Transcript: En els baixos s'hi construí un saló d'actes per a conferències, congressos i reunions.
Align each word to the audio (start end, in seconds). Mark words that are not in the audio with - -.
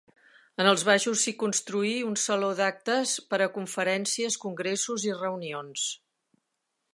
En 0.61 0.67
els 0.69 0.83
baixos 0.85 1.25
s'hi 1.25 1.33
construí 1.43 1.91
un 2.07 2.17
saló 2.21 2.49
d'actes 2.61 3.13
per 3.35 3.41
a 3.47 3.49
conferències, 3.59 4.39
congressos 4.47 5.07
i 5.11 5.15
reunions. 5.21 5.85